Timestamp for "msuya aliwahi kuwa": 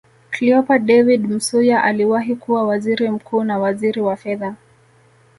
1.31-2.63